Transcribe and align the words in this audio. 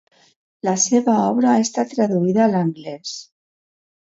La 0.67 0.71
seva 0.83 1.17
obra 1.25 1.51
ha 1.57 1.67
estat 1.67 1.93
traduïda 1.95 2.43
a 2.47 2.49
l'anglès. 2.55 3.15